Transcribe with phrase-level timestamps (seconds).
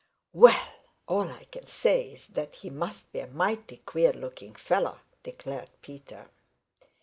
[0.33, 0.73] "Well,
[1.07, 5.69] all I can say is that he must be a mighty queer looking fellow," declared
[5.83, 6.27] Peter.